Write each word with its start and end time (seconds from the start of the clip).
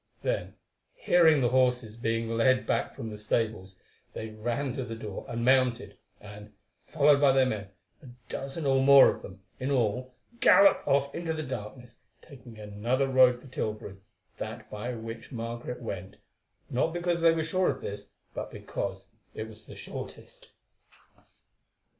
Then, 0.23 0.55
hearing 0.95 1.41
the 1.41 1.49
horses 1.49 1.95
being 1.95 2.27
led 2.27 2.65
back 2.65 2.91
from 2.95 3.11
the 3.11 3.19
stables, 3.19 3.77
they 4.13 4.29
ran 4.29 4.73
to 4.73 4.83
the 4.83 4.95
door 4.95 5.27
and 5.29 5.45
mounted, 5.45 5.95
and, 6.19 6.53
followed 6.87 7.21
by 7.21 7.33
their 7.33 7.45
men, 7.45 7.67
a 8.01 8.07
dozen 8.27 8.65
or 8.65 8.81
more 8.81 9.09
of 9.13 9.21
them, 9.21 9.43
in 9.59 9.69
all, 9.69 10.15
galloped 10.39 10.87
off 10.87 11.13
into 11.13 11.33
the 11.33 11.43
darkness, 11.43 11.99
taking 12.19 12.57
another 12.57 13.07
road 13.07 13.39
for 13.39 13.47
Tilbury, 13.47 13.97
that 14.39 14.71
by 14.71 14.95
which 14.95 15.31
Margaret 15.31 15.83
went, 15.83 16.15
not 16.67 16.93
because 16.93 17.21
they 17.21 17.31
were 17.33 17.43
sure 17.43 17.69
of 17.69 17.81
this, 17.81 18.09
but 18.33 18.49
because 18.49 19.05
it 19.35 19.47
was 19.47 19.67
the 19.67 19.75
shortest. 19.75 20.49